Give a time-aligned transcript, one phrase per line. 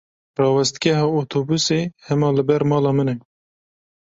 [0.39, 3.15] Rawestgeha otobûsê hema li ber mala min e.